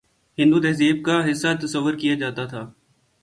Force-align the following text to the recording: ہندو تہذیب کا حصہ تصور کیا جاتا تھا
ہندو 0.37 0.59
تہذیب 0.61 0.97
کا 1.05 1.17
حصہ 1.29 1.47
تصور 1.61 1.93
کیا 2.01 2.15
جاتا 2.21 2.45
تھا 2.45 2.61